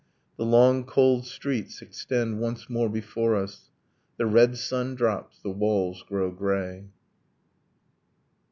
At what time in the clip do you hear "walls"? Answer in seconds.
5.51-6.03